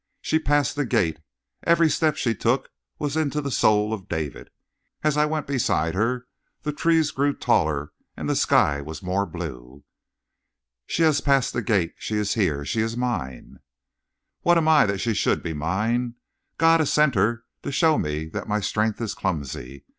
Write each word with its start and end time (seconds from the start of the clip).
"She 0.19 0.39
passed 0.39 0.75
the 0.75 0.83
gate. 0.87 1.19
Every 1.61 1.87
step 1.87 2.15
she 2.15 2.33
took 2.33 2.71
was 2.97 3.15
into 3.15 3.39
the 3.39 3.51
soul 3.51 3.93
of 3.93 4.09
David. 4.09 4.49
As 5.03 5.15
I 5.15 5.27
went 5.27 5.45
beside 5.45 5.93
her 5.93 6.25
the 6.63 6.73
trees 6.73 7.11
grew 7.11 7.35
taller 7.35 7.91
and 8.17 8.27
the 8.27 8.35
sky 8.35 8.81
was 8.81 9.03
more 9.03 9.27
blue. 9.27 9.83
"She 10.87 11.03
has 11.03 11.21
passed 11.21 11.53
the 11.53 11.61
gate. 11.61 11.93
She 11.99 12.15
is 12.15 12.33
here. 12.33 12.65
She 12.65 12.81
is 12.81 12.97
mine! 12.97 13.59
"What 14.41 14.57
am 14.57 14.67
I 14.67 14.87
that 14.87 14.97
she 14.97 15.13
should 15.13 15.43
be 15.43 15.53
mine? 15.53 16.15
God 16.57 16.79
has 16.79 16.91
sent 16.91 17.13
her 17.13 17.43
to 17.61 17.71
show 17.71 17.99
me 17.99 18.25
that 18.29 18.47
my 18.47 18.59
strength 18.59 18.99
is 19.01 19.13
clumsy. 19.13 19.85